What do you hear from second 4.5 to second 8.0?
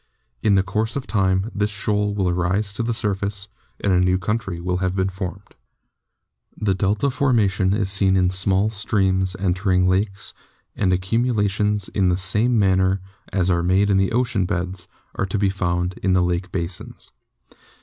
will have been formed. RECONSTRUCTIVE PROCESSES *53 The delta formation is